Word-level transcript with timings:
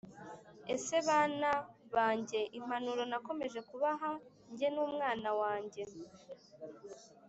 ese 0.73 0.95
bana 1.07 1.49
banjye 1.95 2.39
impanuro 2.57 3.01
nakomeje 3.11 3.59
kubaha 3.69 4.09
jye 4.57 4.67
n’umwana 4.75 5.29
wanjye, 5.41 5.83